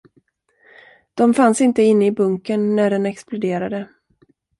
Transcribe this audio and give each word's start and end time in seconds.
De 1.15 1.33
fanns 1.33 1.61
inte 1.61 1.81
inne 1.83 2.05
i 2.05 2.11
bunkern 2.11 2.75
när 2.75 2.89
den 2.89 3.05
exploderade. 3.05 3.89